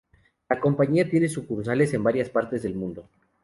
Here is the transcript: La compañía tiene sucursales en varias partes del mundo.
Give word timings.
La 0.49 0.59
compañía 0.59 1.07
tiene 1.07 1.29
sucursales 1.29 1.93
en 1.93 2.01
varias 2.03 2.27
partes 2.27 2.63
del 2.63 2.73
mundo. 2.73 3.07